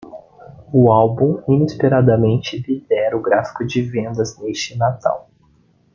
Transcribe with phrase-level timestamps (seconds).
[0.73, 5.29] O álbum inesperadamente lidera o gráfico de vendas neste Natal.